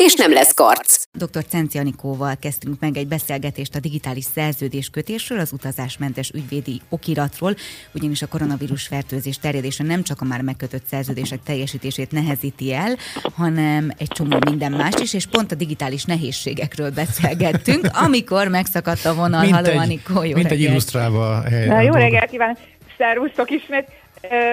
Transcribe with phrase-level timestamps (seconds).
[0.00, 1.04] és nem lesz karc.
[1.12, 1.44] Dr.
[1.48, 7.54] Cenci Anikóval kezdtünk meg egy beszélgetést a digitális szerződéskötésről, az utazásmentes ügyvédi okiratról,
[7.94, 12.96] ugyanis a koronavírus fertőzés terjedése nem csak a már megkötött szerződések teljesítését nehezíti el,
[13.34, 19.14] hanem egy csomó minden más is, és pont a digitális nehézségekről beszélgettünk, amikor megszakadt a
[19.14, 19.40] vonal.
[19.40, 20.68] Mint Halló, egy, Anikó, jó mint egy reggelt.
[20.68, 21.74] illusztrálva helyre.
[21.74, 22.56] Na, jó reggelt kívánok!
[22.98, 23.88] Szervusztok ismét!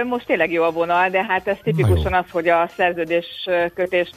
[0.04, 3.26] Most tényleg jó a vonal, de hát ez tipikusan az, hogy a szerződés
[3.76, 4.10] kötés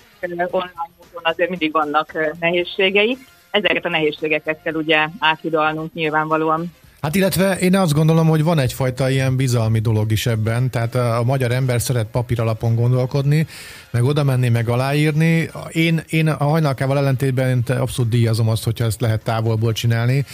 [0.50, 3.19] online módon azért mindig vannak nehézségei.
[3.50, 6.73] Ezeket a nehézségeket kell ugye áthidalnunk nyilvánvalóan.
[7.00, 11.22] Hát illetve én azt gondolom, hogy van egyfajta ilyen bizalmi dolog is ebben, tehát a,
[11.25, 13.47] magyar ember szeret papír alapon gondolkodni,
[13.91, 15.50] meg oda menni, meg aláírni.
[15.70, 20.25] Én, én a hajnalkával ellentétben én abszolút díjazom azt, hogyha ezt lehet távolból csinálni.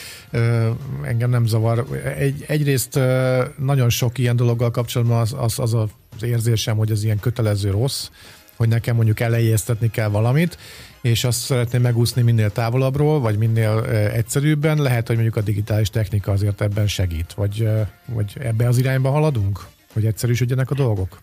[1.03, 1.87] Engem nem zavar.
[2.19, 3.01] Egy, egyrészt
[3.59, 8.09] nagyon sok ilyen dologgal kapcsolatban az, az, az az érzésem, hogy ez ilyen kötelező rossz,
[8.57, 10.59] hogy nekem mondjuk elejéztetni kell valamit,
[11.01, 14.83] és azt szeretném megúszni minél távolabbról, vagy minél ö, egyszerűbben.
[14.83, 19.11] Lehet, hogy mondjuk a digitális technika azért ebben segít, vagy, ö, vagy ebbe az irányba
[19.11, 19.61] haladunk,
[19.93, 21.19] hogy egyszerűsödjenek a dolgok.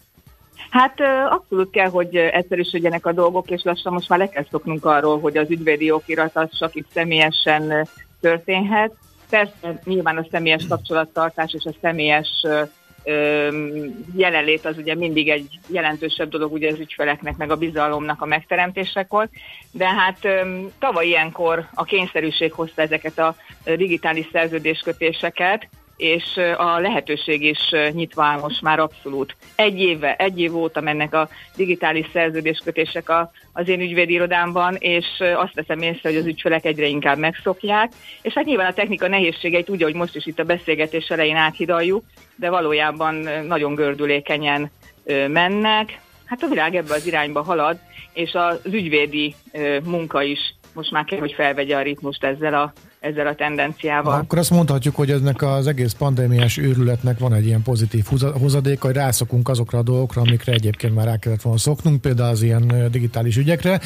[0.70, 4.86] Hát ö, abszolút kell, hogy egyszerűsödjenek a dolgok, és lassan most már le kell szoknunk
[4.86, 7.88] arról, hogy az ügyvédi okirat az csak itt személyesen
[8.22, 8.92] történhet.
[9.30, 12.46] Persze nyilván a személyes kapcsolattartás és a személyes
[14.16, 19.30] jelenlét az ugye mindig egy jelentősebb dolog ugye az ügyfeleknek, meg a bizalomnak a megteremtésekor,
[19.72, 20.28] de hát
[20.80, 25.68] tavaly ilyenkor a kényszerűség hozta ezeket a digitális szerződéskötéseket,
[26.04, 27.60] és a lehetőség is
[27.92, 29.36] nyitva áll most már abszolút.
[29.56, 35.06] Egy éve, egy év óta mennek a digitális szerződéskötések a, az én ügyvédi irodámban, és
[35.36, 37.92] azt veszem észre, hogy az ügyfelek egyre inkább megszokják,
[38.22, 42.04] és hát nyilván a technika nehézségeit úgy, ahogy most is itt a beszélgetés elején áthidaljuk,
[42.36, 43.16] de valójában
[43.48, 44.72] nagyon gördülékenyen
[45.28, 46.00] mennek.
[46.26, 47.80] Hát a világ ebbe az irányba halad,
[48.14, 49.36] és az ügyvédi
[49.84, 54.20] munka is most már kell, hogy felvegye a ritmust ezzel a, ezzel a tendenciával.
[54.20, 58.86] Akkor azt mondhatjuk, hogy ennek az egész pandémiás őrületnek van egy ilyen pozitív hoza- hozadéka,
[58.86, 62.88] hogy rászokunk azokra a dolgokra, amikre egyébként már rá kellett volna szoknunk, például az ilyen
[62.92, 63.80] digitális ügyekre.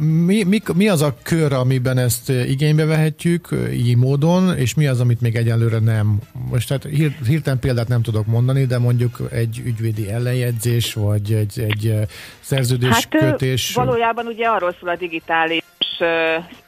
[0.00, 5.00] Mi, mi, mi az a kör, amiben ezt igénybe vehetjük így módon, és mi az,
[5.00, 6.18] amit még egyelőre nem?
[6.50, 11.60] Most hát hír, hirtelen példát nem tudok mondani, de mondjuk egy ügyvédi ellenjegyzés, vagy egy,
[11.68, 11.94] egy
[12.40, 13.74] szerződéskötés.
[13.74, 15.62] Hát valójában ugye arról szól a digitális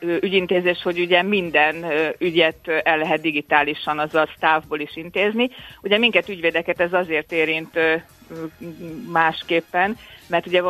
[0.01, 1.85] ügyintézés, hogy ugye minden
[2.19, 5.51] ügyet el lehet digitálisan, azaz távból is intézni.
[5.83, 7.79] Ugye minket ügyvédeket ez azért érint
[9.13, 9.97] másképpen,
[10.27, 10.63] mert ugye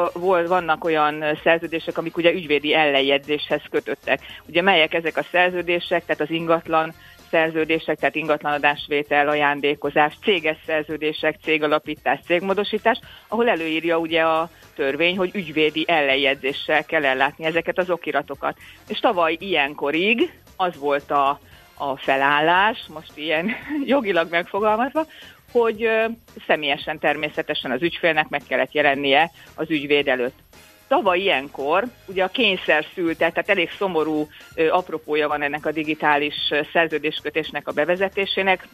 [0.46, 4.20] vannak olyan szerződések, amik ugye ügyvédi ellenjegyzéshez kötöttek.
[4.46, 6.92] Ugye melyek ezek a szerződések, tehát az ingatlan
[7.30, 15.84] szerződések, tehát ingatlanadásvétel, ajándékozás, céges szerződések, cégalapítás, cégmódosítás, ahol előírja ugye a törvény, hogy ügyvédi
[15.88, 18.56] ellenjegyzéssel kell ellátni ezeket az okiratokat.
[18.88, 21.40] És tavaly ilyenkorig az volt a,
[21.74, 23.50] a felállás, most ilyen
[23.94, 25.06] jogilag megfogalmazva,
[25.52, 25.88] hogy
[26.46, 30.38] személyesen természetesen az ügyfélnek meg kellett jelennie az ügyvéd előtt.
[30.90, 34.28] Tavaly ilyenkor ugye a kényszer szülte, tehát elég szomorú
[34.70, 36.34] apropója van ennek a digitális
[36.72, 38.68] szerződéskötésnek a bevezetésének,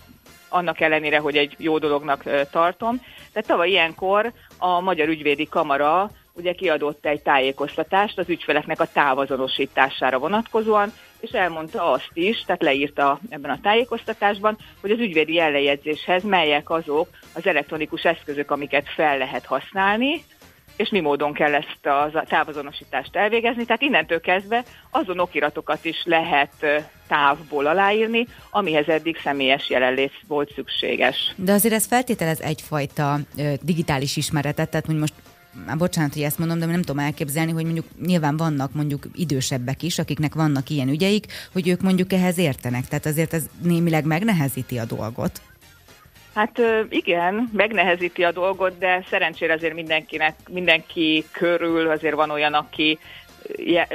[0.49, 3.03] annak ellenére, hogy egy jó dolognak tartom.
[3.32, 10.19] De tavaly ilyenkor a Magyar Ügyvédi Kamara ugye kiadott egy tájékoztatást az ügyfeleknek a távazonosítására
[10.19, 16.71] vonatkozóan, és elmondta azt is, tehát leírta ebben a tájékoztatásban, hogy az ügyvédi ellenjegyzéshez melyek
[16.71, 20.25] azok az elektronikus eszközök, amiket fel lehet használni,
[20.76, 23.64] és mi módon kell ezt a távazonosítást elvégezni.
[23.64, 31.34] Tehát innentől kezdve azon okiratokat is lehet távból aláírni, amihez eddig személyes jelenlét volt szükséges.
[31.37, 33.19] De azért ez feltételez egyfajta
[33.61, 35.14] digitális ismeretet, tehát hogy most
[35.67, 39.82] már bocsánat, hogy ezt mondom, de nem tudom elképzelni, hogy mondjuk nyilván vannak mondjuk idősebbek
[39.82, 42.87] is, akiknek vannak ilyen ügyeik, hogy ők mondjuk ehhez értenek.
[42.87, 45.40] Tehát azért ez némileg megnehezíti a dolgot.
[46.37, 52.99] Hát igen, megnehezíti a dolgot, de szerencsére azért mindenkinek, mindenki körül azért van olyan, aki
[53.56, 53.88] je,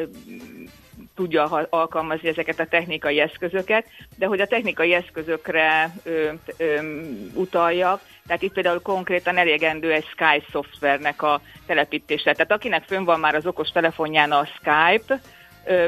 [1.16, 3.86] tudja alkalmazni ezeket a technikai eszközöket,
[4.18, 7.02] de hogy a technikai eszközökre ö, ö,
[7.34, 12.34] utaljak, tehát itt például konkrétan elégendő egy Skype szoftvernek a telepítése.
[12.34, 15.22] Tehát akinek fönn van már az okos telefonján a Skype,
[15.66, 15.86] ö,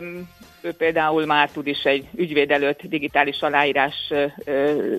[0.63, 4.13] ő például már tud is egy ügyvéd előtt digitális aláírás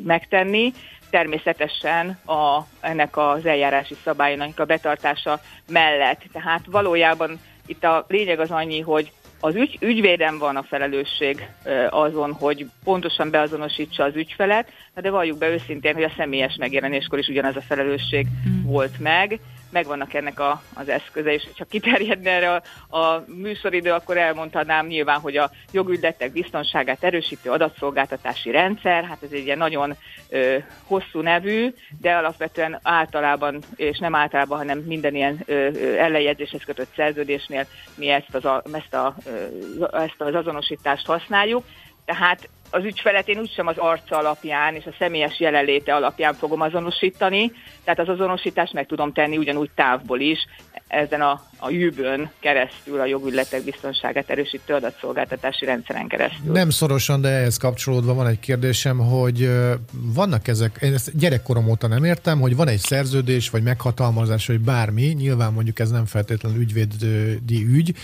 [0.03, 0.73] megtenni,
[1.11, 6.23] természetesen a, ennek az eljárási szabálynak a betartása mellett.
[6.33, 11.49] Tehát valójában itt a lényeg az annyi, hogy az ügy, ügyvéden van a felelősség
[11.91, 17.29] azon, hogy pontosan beazonosítsa az ügyfelet, de valljuk be őszintén, hogy a személyes megjelenéskor is
[17.29, 18.63] ugyanaz a felelősség mm.
[18.63, 19.41] volt meg,
[19.75, 25.21] megvannak ennek a, az eszköze, és ha kiterjedne erre a, a műsoridő, akkor elmondhatnám nyilván,
[25.21, 29.95] hogy a jogügyletek biztonságát erősítő adatszolgáltatási rendszer, hát ez egy ilyen nagyon
[30.29, 30.57] ö,
[30.87, 36.93] hosszú nevű, de alapvetően általában, és nem általában, hanem minden ilyen ö, ö, ellenjegyzéshez kötött
[36.97, 41.65] szerződésnél mi ezt az, a, ezt, a, ö, ezt az azonosítást használjuk.
[42.05, 47.53] Tehát az ügyfelet én úgysem az arca alapján és a személyes jelenléte alapján fogom azonosítani,
[47.85, 50.39] tehát az azonosítást meg tudom tenni ugyanúgy távból is,
[50.87, 56.53] ezen a, a jűbön keresztül, a jogügyletek biztonságát erősítő adatszolgáltatási rendszeren keresztül.
[56.53, 59.51] Nem szorosan, de ehhez kapcsolódva van egy kérdésem, hogy
[59.93, 64.61] vannak ezek, én ezt gyerekkorom óta nem értem, hogy van egy szerződés, vagy meghatalmazás, vagy
[64.61, 67.95] bármi, nyilván mondjuk ez nem feltétlenül ügyvédi ügy,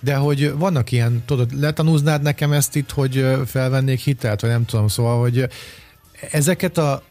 [0.00, 4.88] de hogy vannak ilyen, tudod, letanúznád nekem ezt itt, hogy felvennék hitelt, vagy nem tudom,
[4.88, 5.48] szóval, hogy
[6.30, 7.02] ezeket a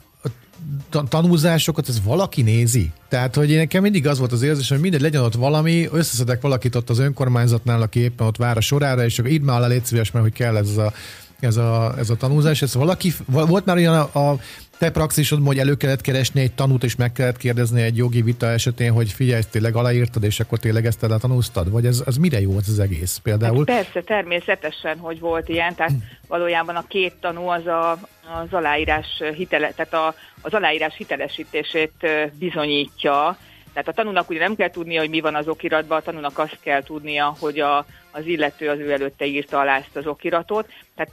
[1.10, 2.92] tanúzásokat, ez valaki nézi?
[3.10, 6.42] Tehát, hogy én nekem mindig az volt az érzés, hogy mindegy legyen ott valami, összeszedek
[6.42, 9.68] valakit ott az önkormányzatnál, aki éppen ott vár a sorára, és akkor így már alá
[9.68, 10.94] légy szíves, mert hogy kell ez a,
[11.40, 12.62] ez a, ez a tanúzás.
[12.62, 14.40] Ez valaki, volt már olyan a, a
[14.78, 18.48] te praxisod, hogy elő kellett keresni egy tanút, és meg kellett kérdezni egy jogi vita
[18.48, 21.72] esetén, hogy figyelj, tényleg aláírtad, és akkor tényleg ezt tanúztad?
[21.72, 23.64] Vagy ez, ez mire jó az egész például?
[23.68, 25.92] Hát persze, természetesen, hogy volt ilyen, tehát
[26.28, 32.08] valójában a két tanú az a, az aláírás hitele, tehát a, az aláírás hitelesítését
[32.40, 33.38] bizonyítja,
[33.76, 36.58] tehát a tanúnak ugye nem kell tudnia, hogy mi van az okiratban, a tanúnak azt
[36.62, 40.70] kell tudnia, hogy a, az illető az ő előtte írta alá ezt az okiratot.
[40.96, 41.12] Tehát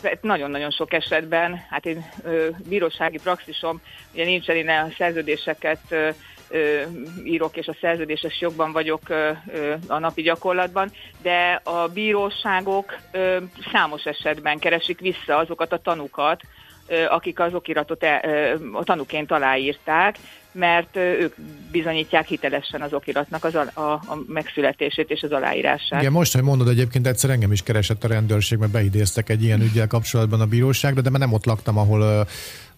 [0.00, 3.80] ter- nagyon-nagyon sok esetben, hát én ö, bírósági praxisom,
[4.12, 6.08] ugye nincsen, én a szerződéseket ö,
[6.48, 6.82] ö,
[7.24, 10.90] írok, és a szerződéses jogban vagyok ö, ö, a napi gyakorlatban,
[11.22, 13.36] de a bíróságok ö,
[13.72, 16.40] számos esetben keresik vissza azokat a tanukat,
[17.08, 18.02] akik az okiratot
[18.72, 20.16] a tanuként aláírták,
[20.54, 21.34] mert ők
[21.70, 26.00] bizonyítják hitelesen az okiratnak az a, a, a megszületését és az aláírását.
[26.00, 29.60] Igen, most, hogy mondod, egyébként egyszer engem is keresett a rendőrség, mert beidéztek egy ilyen
[29.60, 32.26] ügyel kapcsolatban a bíróságra, de már nem ott laktam, ahol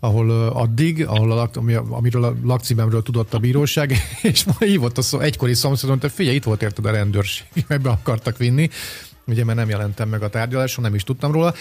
[0.00, 4.98] ahol addig, ahol a lak, ami, amiről a lakcímemről tudott a bíróság, és ma hívott
[4.98, 8.68] a szó, egykori szomszédon, hogy figyelj, itt volt érted a rendőrség, mert be akartak vinni
[9.26, 11.54] ugye mert nem jelentem meg a tárgyaláson, nem is tudtam róla.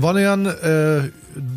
[0.00, 1.00] Van olyan ö,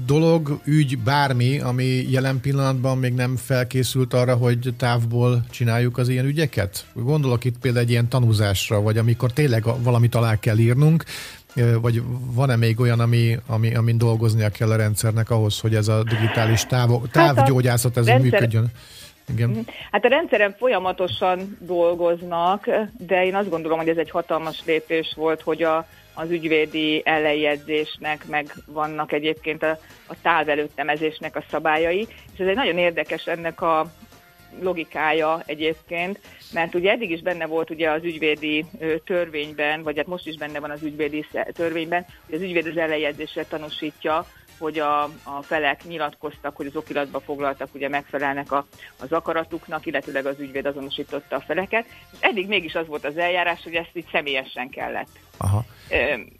[0.05, 6.25] dolog, ügy, bármi, ami jelen pillanatban még nem felkészült arra, hogy távból csináljuk az ilyen
[6.25, 6.85] ügyeket?
[6.93, 11.03] Gondolok itt például egy ilyen tanúzásra, vagy amikor tényleg valamit alá kell írnunk,
[11.81, 12.03] vagy
[12.33, 16.65] van-e még olyan, ami, ami, amin dolgoznia kell a rendszernek ahhoz, hogy ez a digitális
[16.65, 18.31] táv, távgyógyászat ez rendszer...
[18.31, 18.71] működjön?
[19.33, 19.49] Igen.
[19.49, 19.59] Mhm.
[19.91, 25.41] Hát a rendszeren folyamatosan dolgoznak, de én azt gondolom, hogy ez egy hatalmas lépés volt,
[25.41, 32.47] hogy a, az ügyvédi ellenjegyzésnek, meg vannak egyébként a, a távelőttemezésnek a szabályai, és ez
[32.47, 33.91] egy nagyon érdekes ennek a
[34.61, 36.19] logikája egyébként,
[36.53, 38.65] mert ugye eddig is benne volt ugye az ügyvédi
[39.05, 43.43] törvényben, vagy hát most is benne van az ügyvédi törvényben, hogy az ügyvéd az ellenjegyzésre
[43.43, 44.25] tanúsítja,
[44.57, 48.65] hogy a, a felek nyilatkoztak, hogy az okiratba foglaltak, ugye megfelelnek a,
[48.99, 51.85] az akaratuknak, illetőleg az ügyvéd azonosította a feleket.
[52.11, 55.19] És eddig mégis az volt az eljárás, hogy ezt így személyesen kellett.
[55.37, 55.65] Aha.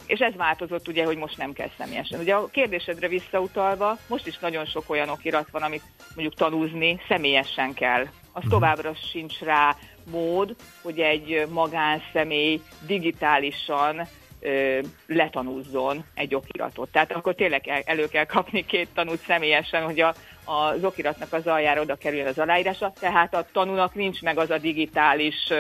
[0.06, 2.20] És ez változott ugye, hogy most nem kell személyesen.
[2.20, 5.84] Ugye a kérdésedre visszautalva, most is nagyon sok olyan okirat van, amit
[6.16, 8.02] mondjuk tanúzni személyesen kell.
[8.02, 8.52] Az uh-huh.
[8.52, 9.76] továbbra sincs rá
[10.12, 14.08] mód, hogy egy magánszemély digitálisan
[14.40, 16.90] ö, letanúzzon egy okiratot.
[16.92, 20.14] Tehát akkor tényleg elő kell kapni két tanút személyesen, hogy a,
[20.46, 24.58] az okiratnak az aljára oda kerüljön az aláírása, tehát a tanúnak nincs meg az a
[24.58, 25.54] digitális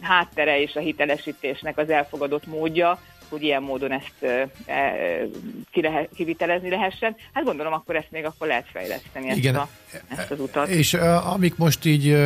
[0.00, 2.98] háttere és a hitelesítésnek az elfogadott módja,
[3.30, 4.22] hogy ilyen módon ezt
[4.66, 4.96] e,
[5.70, 7.16] ki lehet, kivitelezni lehessen.
[7.32, 9.54] Hát gondolom, akkor ezt még akkor lehet fejleszteni, ezt, Igen.
[9.54, 9.68] A,
[10.08, 10.68] ezt az utat.
[10.68, 10.94] És
[11.34, 12.16] amik most így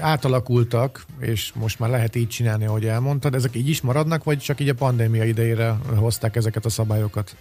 [0.00, 4.60] átalakultak, és most már lehet így csinálni, ahogy elmondtad, ezek így is maradnak, vagy csak
[4.60, 7.36] így a pandémia idejére hozták ezeket a szabályokat?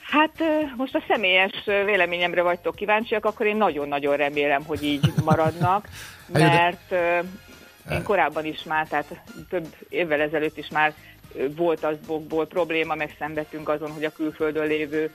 [0.00, 0.42] Hát
[0.76, 5.88] most a személyes véleményemre vagytok kíváncsiak, akkor én nagyon-nagyon remélem, hogy így maradnak,
[6.32, 6.92] mert
[7.90, 10.94] én korábban is már, tehát több évvel ezelőtt is már
[11.56, 15.14] volt azokból probléma, meg szenvedtünk azon, hogy a külföldön lévő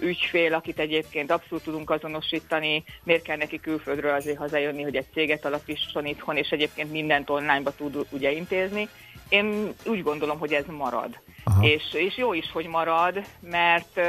[0.00, 5.44] ügyfél, akit egyébként abszolút tudunk azonosítani, miért kell neki külföldről azért hazajönni, hogy egy céget
[5.44, 8.88] alapítson itthon, és egyébként mindent onlineba tud ugye intézni.
[9.28, 11.18] Én úgy gondolom, hogy ez marad.
[11.60, 14.00] És, és jó is, hogy marad, mert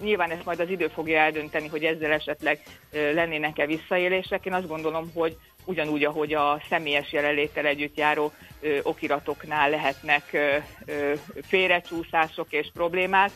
[0.00, 4.46] nyilván ezt majd az idő fogja eldönteni, hogy ezzel esetleg lennének-e visszaélések.
[4.46, 10.56] Én azt gondolom, hogy ugyanúgy, ahogy a személyes jelenléttel együtt járó ö, okiratoknál lehetnek ö,
[10.86, 11.12] ö,
[11.42, 13.30] félrecsúszások és problémák,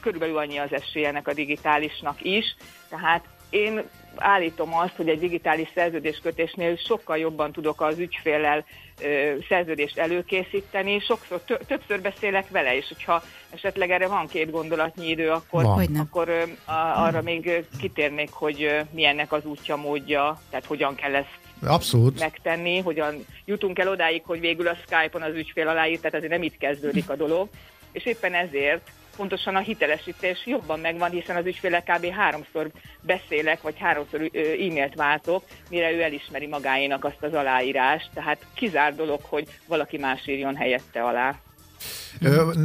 [0.00, 2.56] körülbelül annyi az esélye ennek a digitálisnak is.
[2.88, 3.82] Tehát én
[4.16, 8.64] állítom azt, hogy egy digitális szerződéskötésnél sokkal jobban tudok az ügyféllel
[9.02, 15.30] ö, szerződést előkészíteni, sokszor többször beszélek vele, és hogyha esetleg erre van két gondolatnyi idő,
[15.30, 15.64] akkor,
[15.98, 21.14] akkor ö, a, arra még kitérnék, hogy ö, milyennek az útja, módja, tehát hogyan kell
[21.14, 22.18] ezt Abszolút.
[22.18, 26.42] megtenni, hogyan jutunk el odáig, hogy végül a Skype-on az ügyfél aláír, tehát azért nem
[26.42, 27.48] itt kezdődik a dolog,
[27.92, 32.06] és éppen ezért pontosan a hitelesítés jobban megvan, hiszen az ügyféle kb.
[32.06, 32.70] háromszor
[33.00, 38.10] beszélek, vagy háromszor e-mailt váltok, mire ő elismeri magáénak azt az aláírást.
[38.14, 41.34] Tehát kizár dolog, hogy valaki más írjon helyette alá.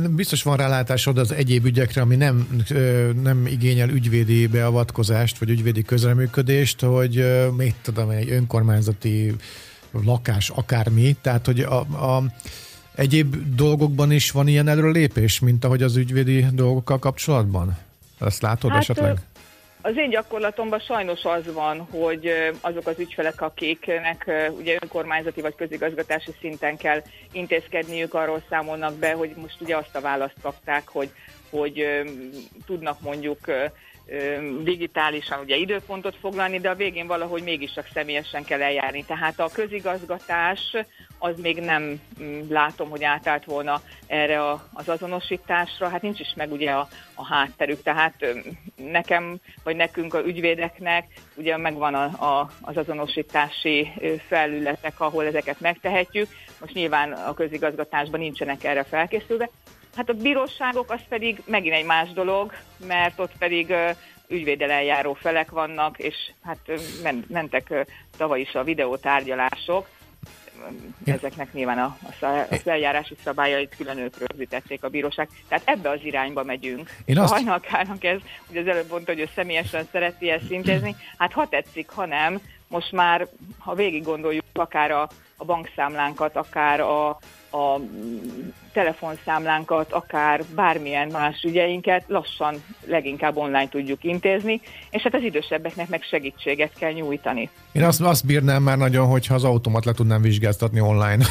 [0.09, 2.65] Biztos van rálátásod az egyéb ügyekre, ami nem,
[3.23, 9.35] nem igényel ügyvédi beavatkozást, vagy ügyvédi közreműködést, hogy mit tudom, egy önkormányzati
[9.91, 12.23] lakás, akármi, tehát hogy a, a
[12.95, 17.77] egyéb dolgokban is van ilyen előrelépés, mint ahogy az ügyvédi dolgokkal kapcsolatban?
[18.19, 19.21] Ezt látod hát, esetleg?
[19.81, 22.31] Az én gyakorlatomban sajnos az van, hogy
[22.61, 29.31] azok az ügyfelek, akiknek ugye önkormányzati vagy közigazgatási szinten kell intézkedniük, arról számolnak be, hogy
[29.35, 31.11] most ugye azt a választ kapták, hogy,
[31.49, 31.85] hogy
[32.65, 33.39] tudnak mondjuk
[34.63, 39.05] digitálisan ugye időpontot foglalni, de a végén valahogy mégis csak személyesen kell eljárni.
[39.05, 40.75] Tehát a közigazgatás
[41.17, 46.51] az még nem mm, látom, hogy átállt volna erre az azonosításra, hát nincs is meg
[46.51, 48.25] ugye a, a hátterük, tehát
[48.75, 53.91] nekem, vagy nekünk a ügyvédeknek ugye megvan a, a, az azonosítási
[54.27, 56.27] felületek, ahol ezeket megtehetjük,
[56.59, 59.49] most nyilván a közigazgatásban nincsenek erre felkészülve,
[59.95, 62.53] Hát a bíróságok az pedig megint egy más dolog,
[62.87, 63.73] mert ott pedig
[64.27, 66.71] ügyvédel eljáró felek vannak, és hát
[67.27, 69.87] mentek tavaly is a videótárgyalások,
[71.05, 75.29] ezeknek nyilván a, a, az eljárási szabályait külön ők rögzítették a bíróság.
[75.47, 76.89] Tehát ebbe az irányba megyünk.
[77.05, 77.31] Én azt...
[77.31, 78.19] A hajnalkának ez,
[78.49, 82.39] ugye az előbb mondta, hogy ő személyesen szereti ezt intézni, hát ha tetszik, ha nem,
[82.67, 83.27] most már,
[83.57, 85.09] ha végig gondoljuk akár a,
[85.41, 87.07] a bankszámlánkat, akár a,
[87.51, 87.79] a
[88.73, 92.55] telefonszámlánkat, akár bármilyen más ügyeinket lassan
[92.85, 97.49] leginkább online tudjuk intézni, és hát az idősebbeknek meg segítséget kell nyújtani.
[97.71, 101.25] Én azt, azt bírnám már nagyon, hogyha az automat le tudnám vizsgáztatni online.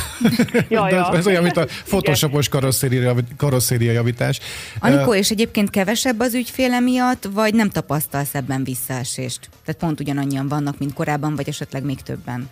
[0.68, 1.08] Ja, ja.
[1.08, 4.40] ez, ez olyan, mint a photoshopos karosszéria, karosszéria javítás.
[4.78, 9.48] Anikó, és egyébként kevesebb az ügyféle miatt, vagy nem tapasztalsz ebben visszaesést?
[9.64, 12.50] Tehát pont ugyanannyian vannak, mint korábban, vagy esetleg még többen?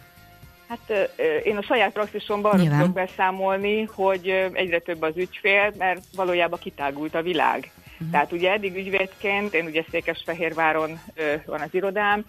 [0.69, 1.11] Hát
[1.45, 7.15] én a saját praxisomban arra tudok beszámolni, hogy egyre több az ügyfél, mert valójában kitágult
[7.15, 7.71] a világ.
[7.93, 8.11] Uh-huh.
[8.11, 11.01] Tehát ugye eddig ügyvédként, én ugye Székesfehérváron
[11.47, 12.25] van az irodám,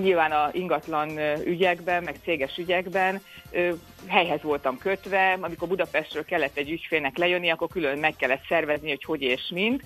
[0.00, 3.20] nyilván a ingatlan ügyekben, meg céges ügyekben
[4.06, 9.04] helyhez voltam kötve, amikor Budapestről kellett egy ügyfélnek lejönni, akkor külön meg kellett szervezni, hogy
[9.04, 9.80] hogy és mind.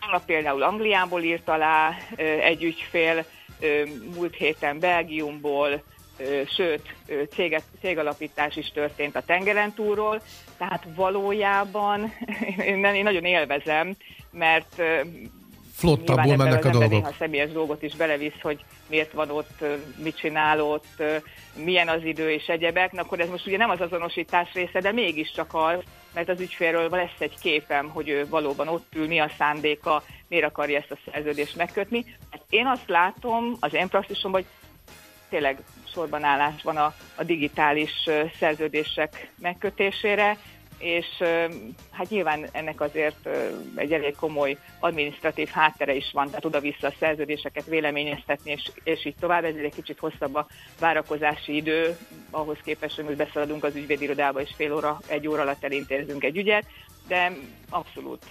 [0.00, 1.96] Annak például Angliából írt alá
[2.42, 3.24] egy ügyfél,
[4.14, 5.82] múlt héten Belgiumból,
[6.56, 6.94] sőt,
[7.30, 10.22] céget, cégalapítás is történt a tengeren túlról,
[10.58, 12.12] tehát valójában
[12.70, 13.96] én, én nagyon élvezem,
[14.30, 14.82] mert
[15.80, 17.04] flottabból mennek a dolgok.
[17.04, 19.64] Ha személyes dolgot is belevisz, hogy miért van ott,
[20.02, 21.02] mit csinál ott,
[21.54, 24.92] milyen az idő és egyebek, Na, akkor ez most ugye nem az azonosítás része, de
[24.92, 25.78] mégiscsak az,
[26.14, 30.44] mert az ügyfélről lesz egy képem, hogy ő valóban ott ül, mi a szándéka, miért
[30.46, 32.04] akarja ezt a szerződést megkötni.
[32.30, 34.50] Hát én azt látom az én praxisomban, hogy
[35.30, 35.58] tényleg
[35.92, 38.08] sorban állás van a, a digitális
[38.38, 40.36] szerződések megkötésére,
[40.80, 41.06] és
[41.90, 43.28] hát nyilván ennek azért
[43.74, 49.14] egy elég komoly administratív háttere is van, tehát oda-vissza a szerződéseket véleményeztetni, és, és így
[49.20, 50.46] tovább, ezért egy kicsit hosszabb a
[50.78, 51.96] várakozási idő,
[52.30, 56.36] ahhoz képest, hogy most beszaladunk az ügyvédirodába, és fél óra, egy óra alatt elintézünk egy
[56.36, 56.64] ügyet,
[57.10, 57.36] de
[57.68, 58.24] abszolút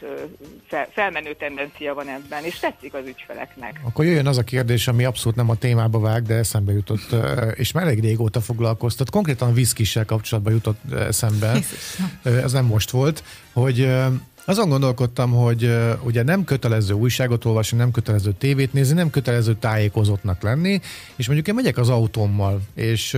[0.67, 3.79] fel, felmenő tendencia van ebben, és tetszik az ügyfeleknek.
[3.83, 7.15] Akkor jöjjön az a kérdés, ami abszolút nem a témába vág, de eszembe jutott,
[7.53, 9.09] és már elég régóta foglalkoztat.
[9.09, 11.59] Konkrétan a viszkissel kapcsolatban jutott eszembe,
[12.23, 13.89] ez nem most volt, hogy
[14.49, 20.41] azon gondolkodtam, hogy ugye nem kötelező újságot olvasni, nem kötelező tévét nézni, nem kötelező tájékozottnak
[20.41, 20.79] lenni,
[21.15, 23.17] és mondjuk én megyek az autómmal, és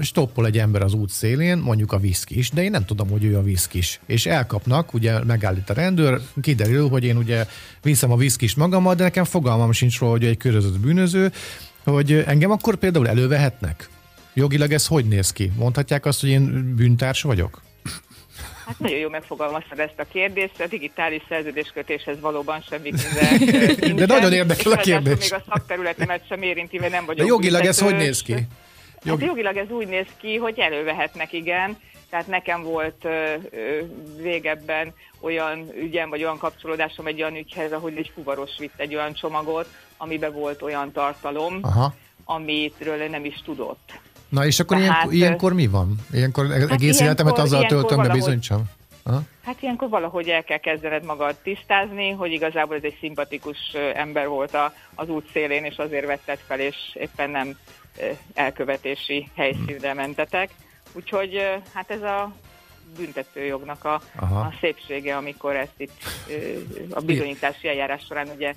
[0.00, 3.36] stoppol egy ember az út szélén, mondjuk a viszkis, de én nem tudom, hogy ő
[3.36, 4.00] a viszkis.
[4.06, 7.46] És elkapnak, ugye megállít a rendőr, kiderül, hogy én ugye
[7.82, 11.32] viszem a viszkis magammal, de nekem fogalmam sincs róla, hogy egy körözött bűnöző,
[11.84, 13.88] hogy engem akkor például elővehetnek.
[14.34, 15.52] Jogilag ez hogy néz ki?
[15.56, 17.62] Mondhatják azt, hogy én bűntárs vagyok?
[18.70, 20.60] Hát nagyon jó megfogalmaztad ezt a kérdést.
[20.60, 23.94] A digitális szerződéskötéshez valóban semmi köze.
[23.94, 25.18] De nagyon érdekel a kérdés.
[25.18, 27.26] Még a szakterületemet sem érinti, mert nem vagyok.
[27.26, 28.32] De jogilag ez hogy néz ki?
[29.04, 31.78] Hát jogilag ez úgy néz ki, hogy elővehetnek, igen.
[32.10, 33.78] Tehát nekem volt ö, ö,
[34.22, 39.12] régebben olyan ügyem, vagy olyan kapcsolódásom egy olyan ügyhez, ahogy egy fuvaros vitt egy olyan
[39.12, 41.94] csomagot, amiben volt olyan tartalom, Aha.
[42.24, 43.92] amitről nem is tudott.
[44.30, 45.94] Na és akkor Tehát, ilyenkor, ilyenkor mi van?
[46.12, 48.62] Ilyenkor hát egész ilyenkor, életemet azzal töltöm, de bizonyítsam?
[49.02, 49.22] Aha.
[49.44, 53.58] Hát ilyenkor valahogy el kell kezdened magad tisztázni, hogy igazából ez egy szimpatikus
[53.94, 57.58] ember volt a, az út szélén, és azért vetted fel, és éppen nem
[58.34, 60.50] elkövetési helyszínre mentetek.
[60.92, 62.32] Úgyhogy hát ez a
[62.96, 66.02] büntetőjognak a, a szépsége, amikor ezt itt
[66.90, 68.54] a bizonyítási eljárás során ugye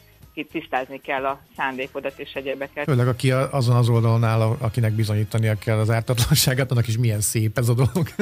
[0.51, 2.83] tisztázni kell a szándékodat és egyebeket.
[2.83, 7.57] Főleg aki azon az oldalon áll, akinek bizonyítania kell az ártatlanságát, annak is milyen szép
[7.57, 8.07] ez a dolog.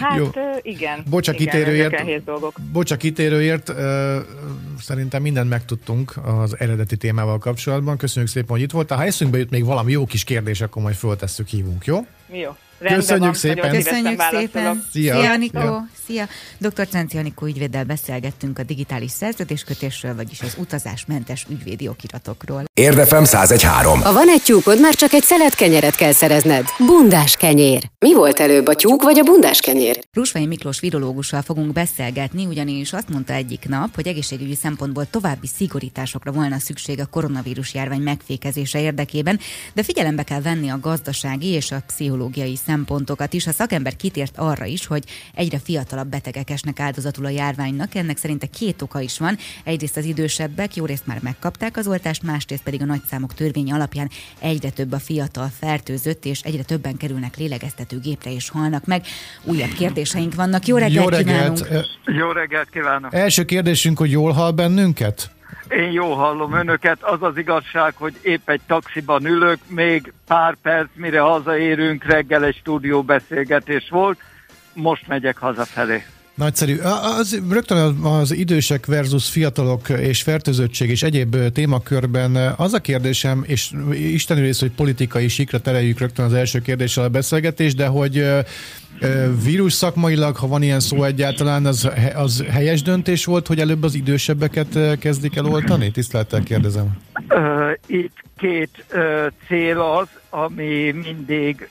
[0.00, 0.28] Hát Jó.
[0.62, 1.04] igen.
[1.10, 2.22] Bocsa kitérőért,
[2.72, 3.72] bocsa kitérőért
[4.80, 7.96] szerintem mindent megtudtunk az eredeti témával kapcsolatban.
[7.96, 8.98] Köszönjük szépen, hogy itt voltál.
[8.98, 12.06] Ha eszünkbe jut még valami jó kis kérdés, akkor majd föltesszük, hívunk, jó?
[12.32, 12.56] Jó.
[12.92, 13.70] Köszönjük van, szépen.
[13.70, 14.84] Köszönjük szépen.
[14.92, 15.20] Szia.
[15.20, 15.60] Szia, Nikó.
[15.60, 15.88] Szia.
[16.06, 16.28] Szia.
[16.58, 16.88] Dr.
[16.88, 22.64] Cenci Anikó ügyvéddel beszélgettünk a digitális szerződéskötésről, vagyis az utazásmentes ügyvédi okiratokról.
[22.74, 24.00] Érdefem 1013.
[24.00, 26.64] Ha van egy tyúkod, már csak egy szelet kenyeret kell szerezned.
[26.78, 27.90] Bundás kenyér.
[27.98, 29.98] Mi volt előbb, a tyúk vagy a bundás kenyér?
[30.12, 36.32] Rusvai Miklós virológussal fogunk beszélgetni, ugyanis azt mondta egyik nap, hogy egészségügyi szempontból további szigorításokra
[36.32, 39.40] volna szükség a koronavírus járvány megfékezése érdekében,
[39.74, 42.73] de figyelembe kell venni a gazdasági és a pszichológiai szempontokat
[43.30, 43.46] is.
[43.46, 45.04] A szakember kitért arra is, hogy
[45.34, 47.94] egyre fiatalabb betegek esnek áldozatul a járványnak.
[47.94, 49.36] Ennek szerinte két oka is van.
[49.64, 54.10] Egyrészt az idősebbek jó részt már megkapták az oltást, másrészt pedig a nagyszámok törvény alapján
[54.38, 59.04] egyre több a fiatal fertőzött, és egyre többen kerülnek lélegeztető gépre és halnak meg.
[59.42, 60.66] Újabb kérdéseink vannak.
[60.66, 61.62] Jó reggelt, Jó reggelt.
[61.62, 61.86] kívánunk!
[62.04, 63.14] Jó reggelt kívánok!
[63.14, 65.33] Első kérdésünk, hogy jól hall bennünket?
[65.76, 67.02] Én jól hallom önöket.
[67.02, 72.56] Az az igazság, hogy épp egy taxiban ülök, még pár perc, mire hazaérünk, reggel egy
[72.56, 74.18] stúdióbeszélgetés volt,
[74.72, 76.04] most megyek hazafelé.
[76.34, 76.78] Nagyszerű.
[77.18, 83.70] Az, rögtön az idősek versus fiatalok és fertőzöttség és egyéb témakörben az a kérdésem, és
[83.92, 88.26] Isten rész, hogy politikai sikra tereljük rögtön az első kérdéssel a beszélgetést, de hogy
[89.44, 93.94] vírus szakmailag, ha van ilyen szó egyáltalán, az, az helyes döntés volt, hogy előbb az
[93.94, 95.90] idősebbeket kezdik el oltani?
[95.90, 96.96] Tisztelettel kérdezem.
[97.86, 98.84] Itt két
[99.46, 101.68] cél az, ami mindig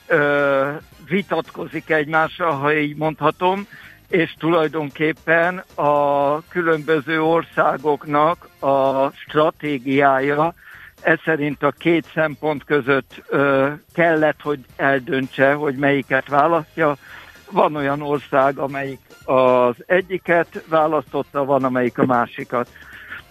[1.08, 3.66] vitatkozik egymással, ha így mondhatom
[4.14, 10.54] és tulajdonképpen a különböző országoknak a stratégiája
[11.00, 16.96] ez szerint a két szempont között ö, kellett, hogy eldöntse, hogy melyiket választja.
[17.50, 22.68] Van olyan ország, amelyik az egyiket választotta, van amelyik a másikat.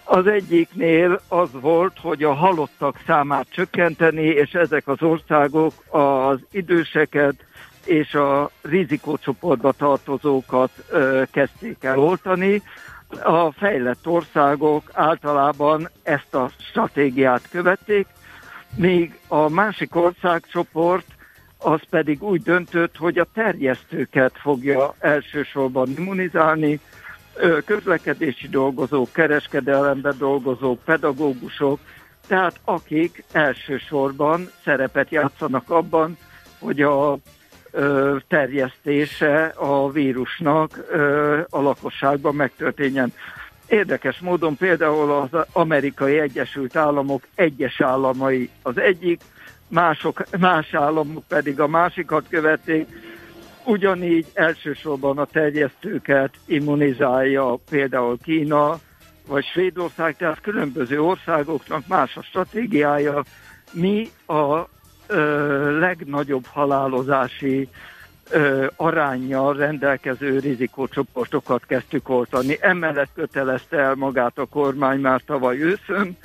[0.04, 7.34] Az egyiknél az volt, hogy a halottak számát csökkenteni, és ezek az országok az időseket,
[7.84, 12.62] és a rizikócsoportba tartozókat ö, kezdték el oltani.
[13.22, 18.06] A fejlett országok általában ezt a stratégiát követték,
[18.76, 21.06] míg a másik országcsoport
[21.58, 26.80] az pedig úgy döntött, hogy a terjesztőket fogja elsősorban immunizálni,
[27.64, 31.80] közlekedési dolgozók, kereskedelemben dolgozók, pedagógusok,
[32.26, 36.16] tehát akik elsősorban szerepet játszanak abban,
[36.58, 37.16] hogy a
[38.28, 40.84] terjesztése a vírusnak
[41.50, 43.12] a lakosságban megtörténjen.
[43.66, 49.20] Érdekes módon például az amerikai Egyesült Államok egyes államai az egyik,
[49.68, 52.88] mások, más államok pedig a másikat követik,
[53.64, 58.78] ugyanígy elsősorban a terjesztőket immunizálja például Kína
[59.26, 63.22] vagy Svédország, tehát különböző országoknak más a stratégiája.
[63.72, 64.68] Mi a
[65.06, 67.68] ö, legnagyobb halálozási
[68.30, 72.56] ö, arányjal rendelkező rizikócsoportokat kezdtük oltani.
[72.60, 76.16] Emellett kötelezte el magát a kormány már tavaly őszön,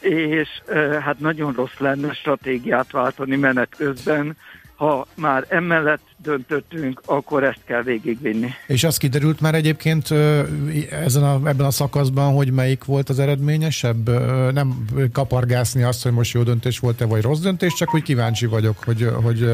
[0.00, 4.36] és ö, hát nagyon rossz lenne stratégiát váltani menet közben,
[4.84, 8.50] ha már emellett döntöttünk, akkor ezt kell végigvinni.
[8.66, 10.10] És az kiderült már egyébként
[10.90, 14.08] ezen a, ebben a szakaszban, hogy melyik volt az eredményesebb?
[14.52, 18.76] Nem kapargászni azt, hogy most jó döntés volt-e, vagy rossz döntés, csak hogy kíváncsi vagyok,
[18.84, 19.48] hogy, hogy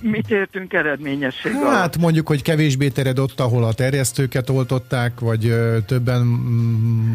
[0.00, 5.54] Mit értünk eredményesség Hát mondjuk, hogy kevésbé tered ott, ahol a terjesztőket oltották, vagy
[5.86, 6.26] többen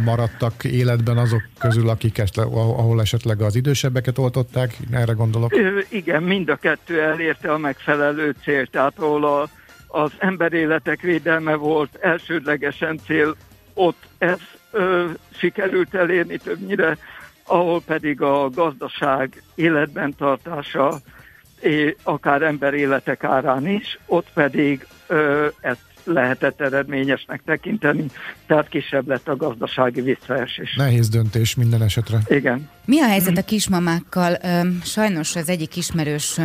[0.05, 5.53] maradtak életben azok közül, akik esetleg, ahol esetleg az idősebbeket oltották, erre gondolok.
[5.89, 9.49] Igen, mind a kettő elérte a megfelelő célt, tehát ahol a,
[9.87, 13.35] az emberéletek védelme volt elsődlegesen cél,
[13.73, 14.39] ott ez
[14.71, 15.05] ö,
[15.37, 16.97] sikerült elérni többnyire,
[17.45, 20.99] ahol pedig a gazdaság életben tartása,
[22.03, 28.05] akár emberéletek árán is, ott pedig ö, ezt lehetett eredményesnek tekinteni,
[28.47, 30.75] tehát kisebb lett a gazdasági visszaesés.
[30.75, 32.17] Nehéz döntés minden esetre.
[32.27, 32.69] Igen.
[32.85, 34.37] Mi a helyzet a kismamákkal?
[34.83, 36.39] Sajnos az egyik ismerős,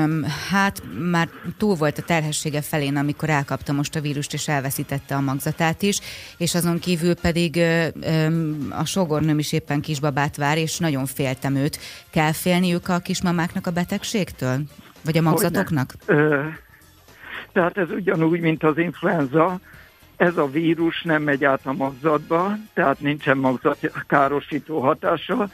[0.51, 5.21] hát már túl volt a terhessége felén, amikor elkapta most a vírust, és elveszítette a
[5.21, 5.99] magzatát is,
[6.37, 7.61] és azon kívül pedig
[8.71, 11.79] a sogornőm is éppen kisbabát vár, és nagyon féltem őt.
[12.11, 14.61] Kell félniük a kismamáknak a betegségtől?
[15.05, 15.95] Vagy a magzatoknak?
[16.07, 16.69] Ö-
[17.53, 19.61] tehát ez ugyanúgy, mint az influenza,
[20.17, 25.49] ez a vírus nem megy át a magzatba, tehát nincsen magzatkárosító hatása.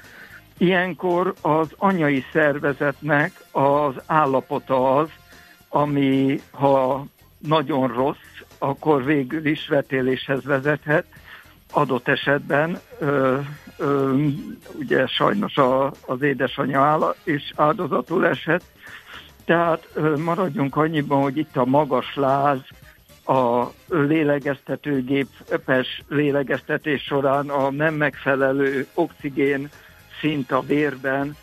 [0.59, 5.09] Ilyenkor az anyai szervezetnek az állapota az,
[5.68, 7.06] ami ha
[7.38, 8.16] nagyon rossz,
[8.59, 11.04] akkor végül is vetéléshez vezethet.
[11.72, 13.38] Adott esetben ö,
[13.76, 14.14] ö,
[14.78, 18.64] ugye sajnos a, az édesanyja is áldozatul esett,
[19.46, 19.88] tehát
[20.24, 22.59] maradjunk annyiban, hogy itt a magas láz,
[23.24, 29.70] a lélegeztetőgépes lélegeztetés során a nem megfelelő oxigén
[30.20, 31.37] szint a vérben,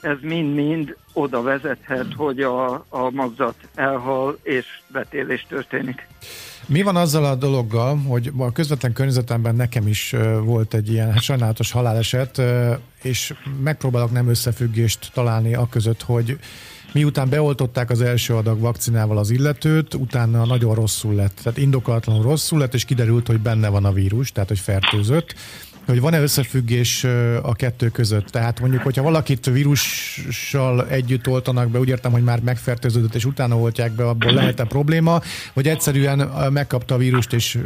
[0.00, 6.06] ez mind-mind oda vezethet, hogy a, a magzat elhal és vetélés történik.
[6.66, 11.72] Mi van azzal a dologgal, hogy a közvetlen környezetemben nekem is volt egy ilyen sajnálatos
[11.72, 12.42] haláleset,
[13.02, 16.38] és megpróbálok nem összefüggést találni a között, hogy
[16.94, 21.40] Miután beoltották az első adag vakcinával az illetőt, utána nagyon rosszul lett.
[21.42, 25.34] Tehát indokolatlanul rosszul lett, és kiderült, hogy benne van a vírus, tehát hogy fertőzött
[25.86, 27.04] hogy van-e összefüggés
[27.42, 28.26] a kettő között?
[28.26, 33.58] Tehát mondjuk, hogyha valakit vírussal együtt oltanak be, úgy értem, hogy már megfertőződött, és utána
[33.58, 35.20] oltják be, abból lehet-e probléma,
[35.52, 37.58] vagy egyszerűen megkapta a vírust, és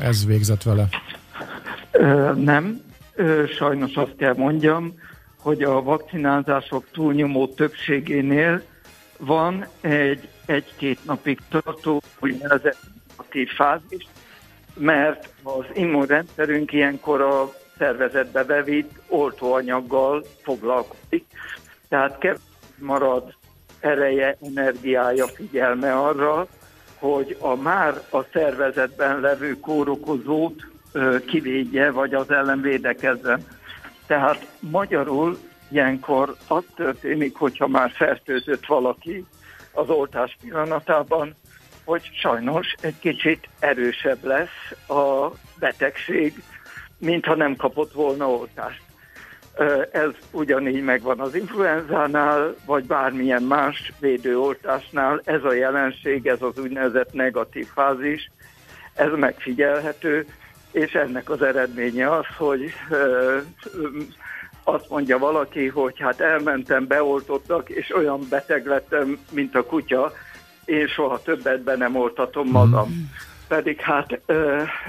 [0.00, 0.88] ez végzett vele?
[2.36, 2.80] Nem.
[3.58, 4.94] Sajnos azt kell mondjam,
[5.38, 8.62] hogy a vakcinázások túlnyomó többségénél
[9.18, 12.78] van egy egy-két napig tartó úgynevezett
[13.56, 14.06] fázis,
[14.74, 21.24] mert az immunrendszerünk ilyenkor a szervezetbe bevitt oltóanyaggal foglalkozik,
[21.88, 22.40] tehát kevés
[22.78, 23.34] marad
[23.80, 26.46] ereje, energiája, figyelme arra,
[26.98, 30.66] hogy a már a szervezetben levő kórokozót
[31.26, 33.46] kivédje, vagy az ellen védekezzen.
[34.06, 35.38] Tehát magyarul
[35.74, 39.24] ilyenkor az történik, hogyha már fertőzött valaki
[39.72, 41.34] az oltás pillanatában,
[41.84, 46.42] hogy sajnos egy kicsit erősebb lesz a betegség,
[46.98, 48.82] mintha nem kapott volna oltást.
[49.92, 55.20] Ez ugyanígy megvan az influenzánál, vagy bármilyen más védőoltásnál.
[55.24, 58.30] Ez a jelenség, ez az úgynevezett negatív fázis,
[58.94, 60.26] ez megfigyelhető,
[60.70, 62.72] és ennek az eredménye az, hogy
[64.64, 70.12] azt mondja valaki, hogy hát elmentem, beoltottak, és olyan beteg lettem, mint a kutya,
[70.64, 72.88] én soha többet be nem oltatom magam.
[72.88, 73.02] Mm.
[73.48, 74.20] Pedig hát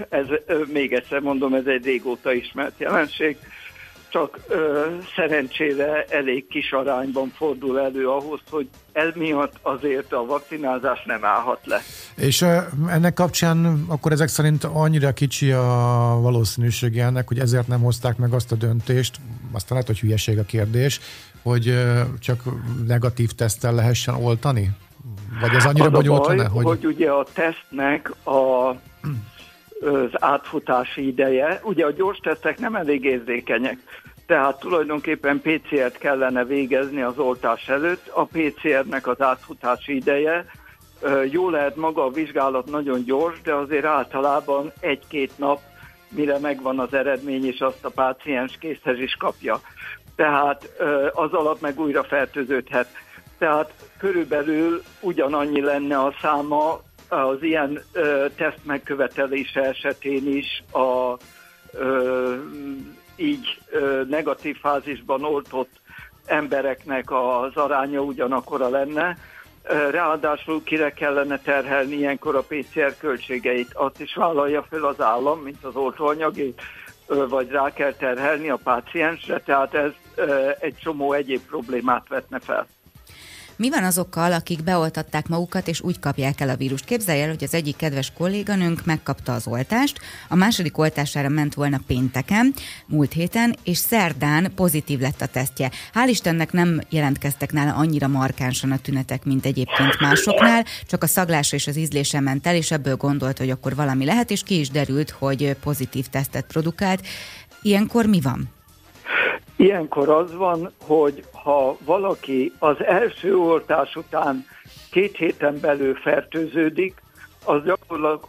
[0.09, 0.25] ez,
[0.67, 3.37] még egyszer mondom, ez egy régóta ismert jelenség,
[4.15, 11.03] csak ö, szerencsére elég kis arányban fordul elő ahhoz, hogy ez miatt azért a vakcinázás
[11.05, 11.81] nem állhat le.
[12.15, 17.81] És ö, ennek kapcsán akkor ezek szerint annyira kicsi a valószínűsége ennek, hogy ezért nem
[17.81, 19.15] hozták meg azt a döntést,
[19.51, 20.99] aztán lehet, hogy hülyeség a kérdés,
[21.43, 22.43] hogy ö, csak
[22.87, 24.69] negatív teszttel lehessen oltani?
[25.41, 26.47] Vagy ez annyira bonyolult?
[26.47, 26.63] Hogy...
[26.63, 28.69] hogy ugye a tesztnek a
[29.81, 31.59] az átfutási ideje.
[31.63, 33.77] Ugye a gyors tesztek nem elég érzékenyek,
[34.25, 38.07] tehát tulajdonképpen PCR-t kellene végezni az oltás előtt.
[38.07, 40.45] A PCR-nek az átfutási ideje
[41.31, 45.59] jó lehet maga a vizsgálat nagyon gyors, de azért általában egy-két nap,
[46.09, 49.59] mire megvan az eredmény, és azt a páciens készhez is kapja.
[50.15, 50.69] Tehát
[51.13, 52.87] az alatt meg újra fertőződhet.
[53.37, 57.81] Tehát körülbelül ugyanannyi lenne a száma az ilyen
[58.35, 61.17] teszt megkövetelése esetén is a
[63.15, 63.61] így
[64.09, 65.71] negatív fázisban oltott
[66.25, 69.17] embereknek az aránya ugyanakkora lenne.
[69.91, 73.73] Ráadásul kire kellene terhelni ilyenkor a PCR költségeit.
[73.73, 76.61] Azt is vállalja fel az állam, mint az oltóanyagét,
[77.07, 79.91] vagy rá kell terhelni a páciensre, tehát ez
[80.59, 82.67] egy csomó egyéb problémát vetne fel.
[83.57, 86.85] Mi van azokkal, akik beoltatták magukat, és úgy kapják el a vírust?
[86.85, 91.79] Képzelj el, hogy az egyik kedves kolléganőnk megkapta az oltást, a második oltására ment volna
[91.87, 92.53] pénteken,
[92.85, 95.71] múlt héten, és szerdán pozitív lett a tesztje.
[95.93, 101.55] Hál' Istennek nem jelentkeztek nála annyira markánsan a tünetek, mint egyébként másoknál, csak a szaglása
[101.55, 104.69] és az ízlése ment el, és ebből gondolt, hogy akkor valami lehet, és ki is
[104.69, 107.07] derült, hogy pozitív tesztet produkált.
[107.61, 108.54] Ilyenkor mi van?
[109.65, 114.45] Ilyenkor az van, hogy ha valaki az első oltás után
[114.91, 117.01] két héten belül fertőződik,
[117.45, 118.27] az gyakorlatilag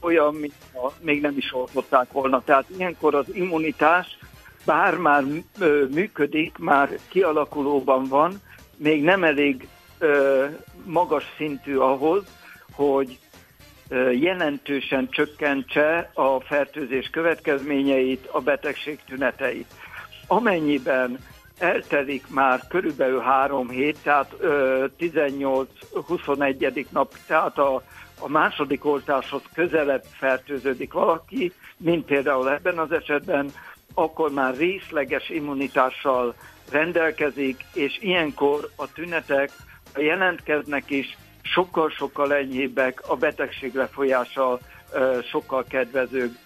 [0.00, 2.42] olyan, mint ha még nem is oltották volna.
[2.44, 4.18] Tehát ilyenkor az immunitás
[4.64, 5.24] bár már
[5.90, 8.40] működik, már kialakulóban van,
[8.76, 9.68] még nem elég
[10.84, 12.24] magas szintű ahhoz,
[12.72, 13.18] hogy
[14.12, 19.74] jelentősen csökkentse a fertőzés következményeit, a betegség tüneteit.
[20.32, 21.18] Amennyiben
[21.58, 24.34] eltelik már körülbelül három hét, tehát
[24.98, 26.84] 18-21.
[26.90, 27.82] nap, tehát a,
[28.20, 33.50] a második oltáshoz közelebb fertőződik valaki, mint például ebben az esetben,
[33.94, 36.34] akkor már részleges immunitással
[36.70, 39.50] rendelkezik, és ilyenkor a tünetek,
[39.94, 44.58] ha jelentkeznek is, sokkal-sokkal enyhébbek, a betegség lefolyása
[45.30, 46.36] sokkal kedvezőbb.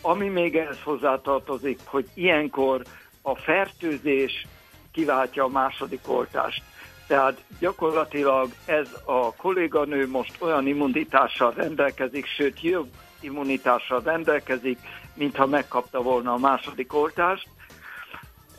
[0.00, 2.82] Ami még ehhez hozzátartozik, hogy ilyenkor
[3.22, 4.46] a fertőzés
[4.92, 6.62] kiváltja a második oltást.
[7.06, 12.88] Tehát gyakorlatilag ez a kolléganő most olyan immunitással rendelkezik, sőt jobb
[13.20, 14.78] immunitással rendelkezik,
[15.14, 17.48] mintha megkapta volna a második oltást.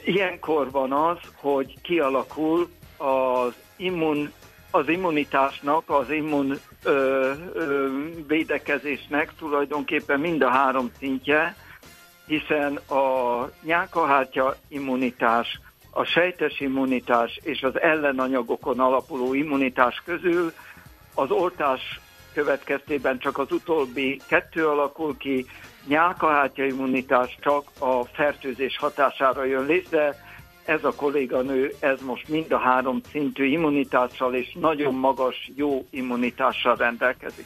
[0.04, 4.32] Ilyenkor van az, hogy kialakul az immun
[4.76, 6.60] az immunitásnak, az immun
[8.28, 11.56] védekezésnek tulajdonképpen mind a három szintje,
[12.26, 15.60] hiszen a nyálkahártya immunitás,
[15.92, 20.54] a sejtes immunitás és az ellenanyagokon alapuló immunitás közül
[21.16, 22.00] az oltás
[22.34, 25.46] következtében csak az utóbbi kettő alakul ki,
[25.88, 30.16] nyálkahártya immunitás csak a fertőzés hatására jön létre,
[30.66, 36.76] ez a kolléganő, ez most mind a három szintű immunitással és nagyon magas, jó immunitással
[36.76, 37.46] rendelkezik.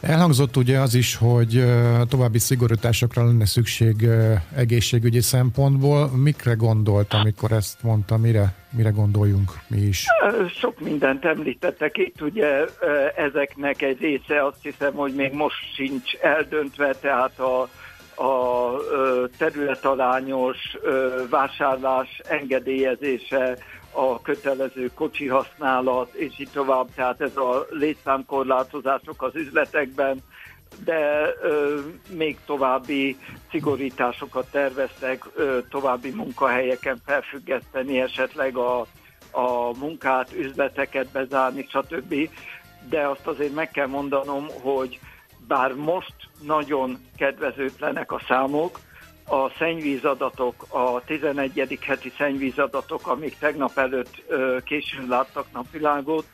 [0.00, 1.64] Elhangzott ugye az is, hogy
[2.08, 4.08] további szigorításokra lenne szükség
[4.56, 6.08] egészségügyi szempontból.
[6.08, 10.06] Mikre gondolt, amikor ezt mondta, mire, mire gondoljunk mi is?
[10.58, 12.64] Sok mindent említettek itt, ugye
[13.16, 17.68] ezeknek egy része azt hiszem, hogy még most sincs eldöntve, tehát a
[18.16, 18.70] a
[19.38, 20.58] területalányos
[21.30, 23.58] vásárlás engedélyezése,
[23.94, 30.22] a kötelező kocsi használat, és így tovább, tehát ez a létszámkorlátozások az üzletekben,
[30.84, 33.16] de ö, még további
[33.50, 38.80] szigorításokat terveztek, ö, további munkahelyeken felfüggeszteni esetleg a,
[39.30, 42.14] a munkát, üzleteket bezárni, stb.
[42.88, 45.00] De azt azért meg kell mondanom, hogy
[45.48, 48.78] bár most nagyon kedvezőtlenek a számok,
[49.26, 51.78] a szennyvízadatok, a 11.
[51.80, 54.22] heti szennyvízadatok, amik tegnap előtt
[54.64, 56.24] későn láttak napvilágot,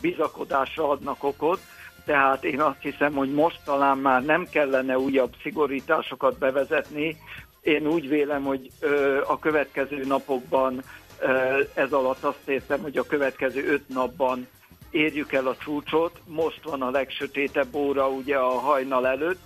[0.00, 1.60] bizakodásra adnak okot,
[2.04, 7.16] tehát én azt hiszem, hogy most talán már nem kellene újabb szigorításokat bevezetni.
[7.60, 8.70] Én úgy vélem, hogy
[9.26, 10.82] a következő napokban
[11.74, 14.48] ez alatt azt értem, hogy a következő öt napban
[14.90, 16.20] érjük el a csúcsot.
[16.26, 19.40] Most van a legsötétebb óra ugye a hajnal előtt,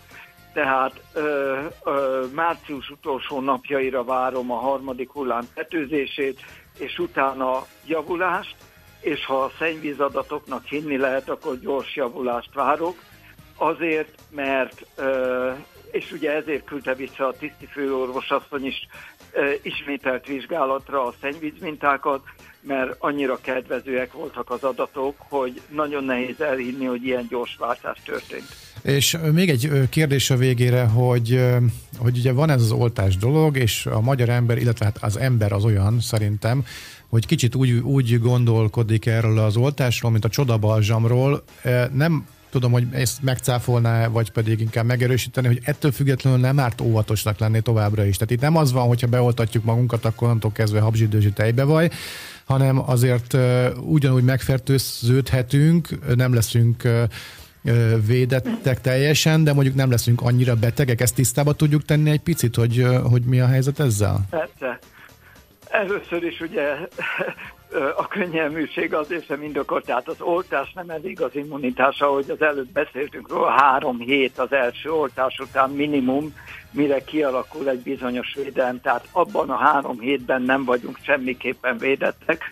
[0.52, 6.40] tehát ö, ö, március utolsó napjaira várom a harmadik hullám tetőzését,
[6.78, 8.56] és utána javulást,
[9.00, 12.96] és ha a szennyvízadatoknak hinni lehet, akkor gyors javulást várok.
[13.56, 15.50] Azért, mert, ö,
[15.90, 18.86] és ugye ezért küldte vissza a tiszti főorvos asszony is
[19.62, 22.22] ismételt vizsgálatra a szennyvízmintákat,
[22.60, 28.46] mert annyira kedvezőek voltak az adatok, hogy nagyon nehéz elhinni, hogy ilyen gyors váltás történt.
[28.82, 31.44] És még egy kérdés a végére, hogy,
[31.98, 35.52] hogy ugye van ez az oltás dolog, és a magyar ember, illetve hát az ember
[35.52, 36.64] az olyan szerintem,
[37.08, 41.44] hogy kicsit úgy, úgy gondolkodik erről az oltásról, mint a csodabalzsamról.
[41.92, 47.38] Nem tudom, hogy ezt megcáfolná, vagy pedig inkább megerősíteni, hogy ettől függetlenül nem árt óvatosnak
[47.38, 48.16] lenni továbbra is.
[48.16, 51.92] Tehát itt nem az van, hogyha beoltatjuk magunkat, akkor onnantól kezdve habzsidőzsi tejbe vagy,
[52.44, 53.36] hanem azért
[53.80, 56.82] ugyanúgy megfertőződhetünk, nem leszünk
[58.06, 61.00] védettek teljesen, de mondjuk nem leszünk annyira betegek.
[61.00, 64.20] Ezt tisztába tudjuk tenni egy picit, hogy, hogy mi a helyzet ezzel?
[64.30, 64.78] Persze.
[65.68, 66.62] Először is ugye
[67.96, 72.68] a könnyelműség azért sem indokolt, tehát az oltás nem elég az immunitás, ahogy az előbb
[72.68, 76.34] beszéltünk róla, három hét az első oltás után minimum,
[76.70, 82.42] mire kialakul egy bizonyos védelem, tehát abban a három hétben nem vagyunk semmiképpen védettek,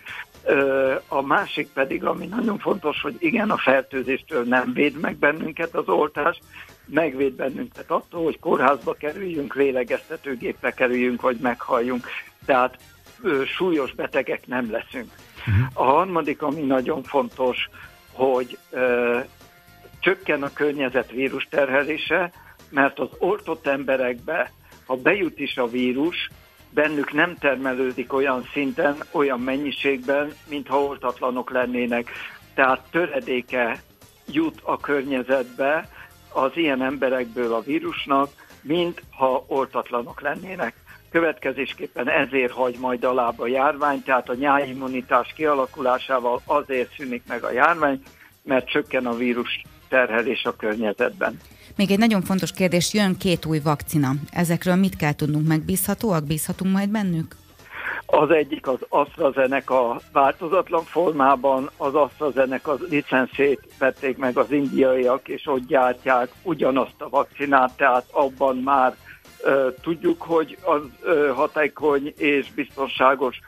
[1.07, 5.87] A másik pedig, ami nagyon fontos, hogy igen, a fertőzéstől nem véd meg bennünket az
[5.89, 6.39] oltás,
[6.85, 12.07] megvéd bennünket attól, hogy kórházba kerüljünk, lélegeztetőgépre kerüljünk, vagy meghalljunk.
[12.45, 12.77] Tehát
[13.57, 15.11] súlyos betegek nem leszünk.
[15.39, 15.65] Uh-huh.
[15.73, 17.69] A harmadik, ami nagyon fontos,
[18.11, 19.19] hogy ö,
[19.99, 22.31] csökken a környezet vírus terhelése,
[22.69, 24.51] mert az oltott emberekbe,
[24.85, 26.29] ha bejut is a vírus,
[26.69, 32.11] bennük nem termelődik olyan szinten, olyan mennyiségben, mintha oltatlanok lennének.
[32.53, 33.83] Tehát töredéke
[34.27, 35.89] jut a környezetbe
[36.33, 38.29] az ilyen emberekből a vírusnak,
[38.61, 40.82] mint ha oltatlanok lennének.
[41.13, 47.51] Következésképpen ezért hagy majd alább a járvány, tehát a nyáimmunitás kialakulásával azért szűnik meg a
[47.51, 48.01] járvány,
[48.43, 51.39] mert csökken a vírus terhelés a környezetben.
[51.75, 54.11] Még egy nagyon fontos kérdés, jön két új vakcina.
[54.31, 56.23] Ezekről mit kell tudnunk, megbízhatóak?
[56.23, 57.35] Bízhatunk majd bennük?
[58.05, 65.67] Az egyik az AstraZeneca változatlan formában, az AstraZeneca licenszét vették meg az indiaiak, és ott
[65.67, 68.95] gyártják ugyanazt a vakcinát, tehát abban már
[69.81, 70.81] tudjuk, hogy az
[71.35, 73.39] hatékony és biztonságos.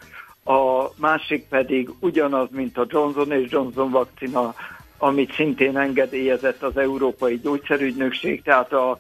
[0.44, 4.56] A másik pedig ugyanaz, mint a Johnson és Johnson vakcina,
[4.98, 9.00] amit szintén engedélyezett az Európai Gyógyszerügynökség, tehát a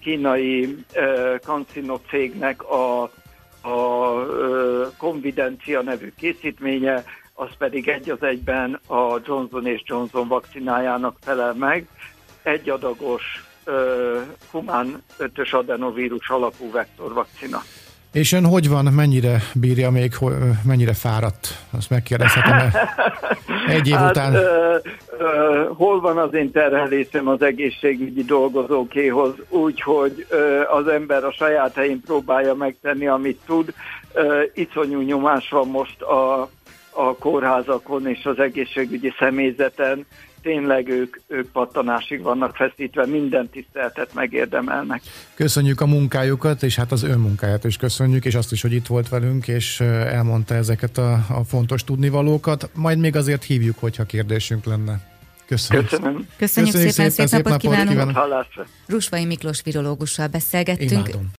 [0.00, 0.84] kínai
[1.44, 3.02] kancino cégnek a,
[3.62, 4.26] a
[4.96, 7.04] Convidencia nevű készítménye,
[7.34, 11.86] az pedig egy az egyben a Johnson és Johnson vakcinájának felel meg.
[12.42, 13.22] Egy adagos
[14.50, 17.62] humán ötös adenovírus alapú vektorvakcina.
[18.14, 20.12] És ön hogy van, mennyire bírja még,
[20.64, 21.48] mennyire fáradt?
[21.76, 22.70] Azt megkérdezhetem-e
[23.76, 24.34] egy év hát, után?
[24.34, 24.76] Ö,
[25.18, 30.26] ö, hol van az én terhelésem az egészségügyi dolgozókéhoz, úgyhogy
[30.70, 33.74] az ember a saját helyén próbálja megtenni, amit tud.
[34.12, 36.48] Ö, iszonyú nyomás van most a,
[36.90, 40.06] a kórházakon és az egészségügyi személyzeten,
[40.44, 45.02] tényleg ők, ők pattanásig vannak feszítve, minden tiszteltet megérdemelnek.
[45.34, 48.86] Köszönjük a munkájukat, és hát az ön munkáját is köszönjük, és azt is, hogy itt
[48.86, 52.70] volt velünk, és elmondta ezeket a, a fontos tudnivalókat.
[52.74, 55.12] Majd még azért hívjuk, hogyha kérdésünk lenne.
[55.46, 55.88] Köszönjük.
[55.88, 56.26] Köszönöm.
[56.36, 58.10] Köszönjük, Köszönjük szépen, szépen, szép, napot, napot kívánunk.
[58.10, 58.68] kívánunk.
[58.86, 60.90] Rusvai Miklós virológussal beszélgettünk.
[60.90, 61.32] Imádom.